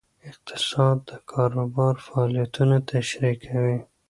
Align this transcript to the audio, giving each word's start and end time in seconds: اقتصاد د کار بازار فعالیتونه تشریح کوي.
اقتصاد 0.29 0.97
د 1.09 1.11
کار 1.31 1.51
بازار 1.59 1.95
فعالیتونه 2.05 2.75
تشریح 2.91 3.35
کوي. 3.45 3.77